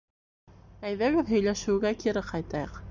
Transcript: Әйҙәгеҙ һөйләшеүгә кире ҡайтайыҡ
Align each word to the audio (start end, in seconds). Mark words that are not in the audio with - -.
Әйҙәгеҙ 0.91 1.31
һөйләшеүгә 1.35 1.97
кире 2.05 2.27
ҡайтайыҡ 2.33 2.79